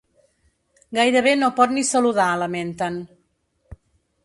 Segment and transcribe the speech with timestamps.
[0.99, 3.01] “Gairebé no pot ni saludar”, lamenten.